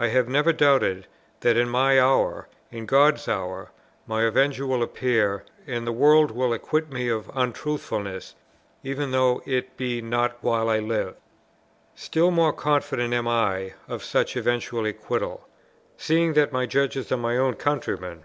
I 0.00 0.08
have 0.08 0.28
never 0.28 0.52
doubted, 0.52 1.06
that 1.42 1.56
in 1.56 1.68
my 1.68 2.00
hour, 2.00 2.48
in 2.72 2.86
God's 2.86 3.28
hour, 3.28 3.70
my 4.04 4.24
avenger 4.24 4.66
will 4.66 4.82
appear, 4.82 5.44
and 5.64 5.86
the 5.86 5.92
world 5.92 6.32
will 6.32 6.52
acquit 6.52 6.90
me 6.90 7.08
of 7.08 7.30
untruthfulness, 7.36 8.34
even 8.82 9.12
though 9.12 9.40
it 9.46 9.76
be 9.76 10.02
not 10.02 10.36
while 10.40 10.68
I 10.68 10.80
live. 10.80 11.14
Still 11.94 12.32
more 12.32 12.52
confident 12.52 13.14
am 13.14 13.28
I 13.28 13.74
of 13.86 14.02
such 14.02 14.34
eventual 14.36 14.86
acquittal, 14.86 15.46
seeing 15.96 16.32
that 16.32 16.50
my 16.50 16.66
judges 16.66 17.12
are 17.12 17.16
my 17.16 17.36
own 17.36 17.54
countrymen. 17.54 18.24